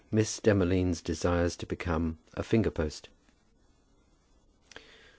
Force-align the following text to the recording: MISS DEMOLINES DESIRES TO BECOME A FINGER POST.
MISS 0.09 0.39
DEMOLINES 0.39 0.99
DESIRES 1.03 1.55
TO 1.55 1.67
BECOME 1.67 2.17
A 2.33 2.41
FINGER 2.41 2.71
POST. 2.71 3.09